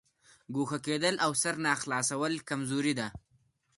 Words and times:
ګوښه 0.53 0.77
کېدل 0.85 1.15
او 1.25 1.31
سر 1.41 1.55
نه 1.65 1.71
خلاصول 1.81 2.33
کمزوري 2.49 2.93
ده. 2.99 3.07